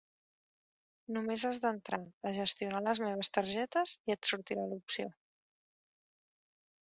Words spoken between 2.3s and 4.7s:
'Gestionar les meves targetes'i et sortirà